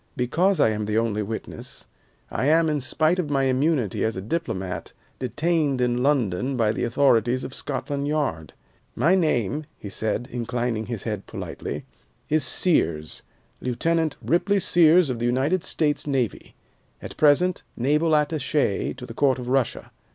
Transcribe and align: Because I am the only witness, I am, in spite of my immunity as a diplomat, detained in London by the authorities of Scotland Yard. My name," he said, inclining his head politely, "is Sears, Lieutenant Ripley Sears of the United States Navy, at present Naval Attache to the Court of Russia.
Because 0.15 0.59
I 0.59 0.69
am 0.71 0.85
the 0.85 0.97
only 0.97 1.21
witness, 1.21 1.85
I 2.31 2.47
am, 2.47 2.69
in 2.71 2.81
spite 2.81 3.19
of 3.19 3.29
my 3.29 3.43
immunity 3.43 4.03
as 4.03 4.17
a 4.17 4.21
diplomat, 4.23 4.93
detained 5.19 5.79
in 5.79 6.01
London 6.01 6.57
by 6.57 6.71
the 6.71 6.83
authorities 6.83 7.43
of 7.43 7.53
Scotland 7.53 8.07
Yard. 8.07 8.53
My 8.95 9.13
name," 9.13 9.63
he 9.77 9.89
said, 9.89 10.27
inclining 10.31 10.87
his 10.87 11.03
head 11.03 11.27
politely, 11.27 11.85
"is 12.29 12.43
Sears, 12.43 13.21
Lieutenant 13.61 14.15
Ripley 14.25 14.59
Sears 14.59 15.11
of 15.11 15.19
the 15.19 15.27
United 15.27 15.63
States 15.63 16.07
Navy, 16.07 16.55
at 16.99 17.15
present 17.15 17.61
Naval 17.77 18.15
Attache 18.15 18.95
to 18.95 19.05
the 19.05 19.13
Court 19.13 19.37
of 19.37 19.49
Russia. 19.49 19.91